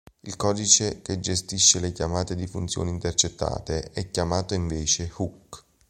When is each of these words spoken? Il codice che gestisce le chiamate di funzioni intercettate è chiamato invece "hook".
Il 0.21 0.35
codice 0.35 1.03
che 1.03 1.19
gestisce 1.19 1.79
le 1.79 1.91
chiamate 1.91 2.33
di 2.33 2.47
funzioni 2.47 2.89
intercettate 2.89 3.91
è 3.93 4.09
chiamato 4.09 4.55
invece 4.55 5.07
"hook". 5.15 5.63